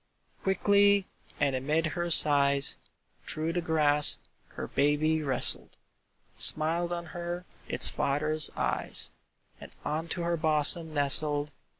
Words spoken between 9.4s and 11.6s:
And unto her bosom nestled.